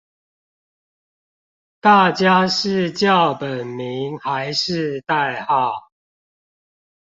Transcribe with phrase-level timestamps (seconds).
[1.79, 5.91] 大家是叫本名還是代號